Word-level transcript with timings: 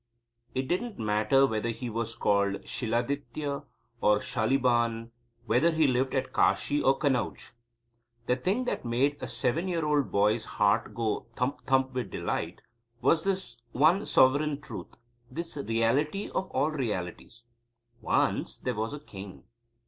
It 0.55 0.67
didn't 0.67 0.97
matter 0.97 1.45
whether 1.45 1.69
he 1.69 1.87
was 1.87 2.15
called 2.15 2.61
Shiladitya 2.65 3.65
or 4.01 4.17
Shaliban, 4.17 5.11
whether 5.45 5.69
he 5.69 5.85
lived 5.85 6.15
at 6.15 6.33
Kashi 6.33 6.81
or 6.81 6.97
Kanauj. 6.97 7.51
The 8.25 8.35
thing 8.35 8.65
that 8.65 8.83
made 8.83 9.21
a 9.21 9.27
seven 9.27 9.67
year 9.67 9.85
old 9.85 10.11
boy's 10.11 10.43
heart 10.43 10.95
go 10.95 11.27
thump, 11.35 11.61
thump 11.67 11.93
with 11.93 12.09
delight 12.09 12.63
was 12.99 13.23
this 13.23 13.57
one 13.73 14.07
sovereign 14.07 14.59
truth; 14.59 14.97
this 15.29 15.55
reality 15.55 16.31
of 16.33 16.49
all 16.49 16.71
realities: 16.71 17.43
"Once 18.01 18.57
there 18.57 18.73
was 18.73 18.93
a 18.93 18.99
king." 18.99 19.43